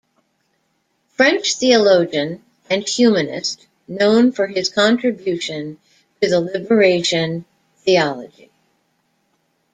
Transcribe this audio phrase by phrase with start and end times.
[1.09, 5.79] French theologian and humanist known for his contribution
[6.19, 7.45] to the liberation
[7.77, 8.49] theology.